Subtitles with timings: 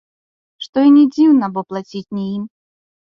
[0.67, 2.43] Што і не дзіўна, бо плаціць не ім.